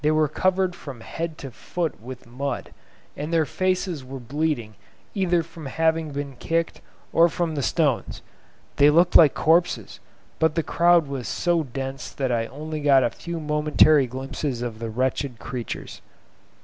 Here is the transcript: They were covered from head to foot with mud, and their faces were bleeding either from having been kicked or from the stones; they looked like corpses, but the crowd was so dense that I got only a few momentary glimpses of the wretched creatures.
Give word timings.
They 0.03 0.09
were 0.09 0.27
covered 0.27 0.73
from 0.75 1.01
head 1.01 1.37
to 1.37 1.51
foot 1.51 2.01
with 2.01 2.25
mud, 2.25 2.73
and 3.15 3.31
their 3.31 3.45
faces 3.45 4.03
were 4.03 4.17
bleeding 4.19 4.73
either 5.13 5.43
from 5.43 5.67
having 5.67 6.09
been 6.11 6.37
kicked 6.37 6.81
or 7.13 7.29
from 7.29 7.53
the 7.53 7.61
stones; 7.61 8.23
they 8.77 8.89
looked 8.89 9.15
like 9.15 9.35
corpses, 9.35 9.99
but 10.39 10.55
the 10.55 10.63
crowd 10.63 11.05
was 11.05 11.27
so 11.27 11.61
dense 11.65 12.09
that 12.13 12.31
I 12.31 12.45
got 12.45 12.51
only 12.55 12.87
a 12.89 13.09
few 13.11 13.39
momentary 13.39 14.07
glimpses 14.07 14.63
of 14.63 14.79
the 14.79 14.89
wretched 14.89 15.37
creatures. 15.37 16.01